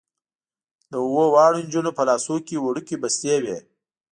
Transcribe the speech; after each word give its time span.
د 0.91 0.93
اوو 1.05 1.23
واړو 1.33 1.59
نجونو 1.65 1.91
په 1.97 2.03
لاسونو 2.09 2.45
کې 2.47 2.61
وړوکې 2.63 2.95
بستې 3.03 3.35
وې. 3.43 3.57